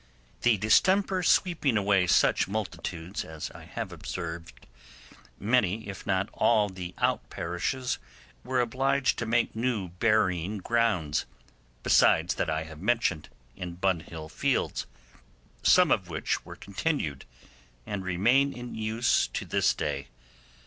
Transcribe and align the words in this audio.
The 0.41 0.57
distemper 0.57 1.21
sweeping 1.21 1.77
away 1.77 2.07
such 2.07 2.47
multitudes, 2.47 3.23
as 3.23 3.51
I 3.51 3.65
have 3.65 3.91
observed, 3.91 4.65
many 5.39 5.87
if 5.87 6.07
not 6.07 6.27
all 6.33 6.69
the 6.69 6.95
out 6.97 7.29
parishes 7.29 7.99
were 8.43 8.61
obliged 8.61 9.19
to 9.19 9.27
make 9.27 9.55
new 9.55 9.89
burying 9.89 10.57
grounds, 10.57 11.27
besides 11.83 12.33
that 12.33 12.49
I 12.49 12.63
have 12.63 12.81
mentioned 12.81 13.29
in 13.55 13.75
Bunhill 13.77 14.27
Fields, 14.27 14.87
some 15.61 15.91
of 15.91 16.09
which 16.09 16.43
were 16.43 16.55
continued, 16.55 17.25
and 17.85 18.03
remain 18.03 18.53
in 18.53 18.73
use 18.73 19.27
to 19.27 19.45
this 19.45 19.71
day. 19.71 20.07